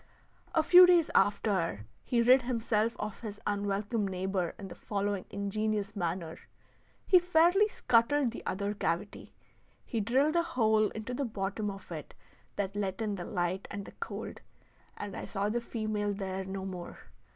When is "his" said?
3.19-3.39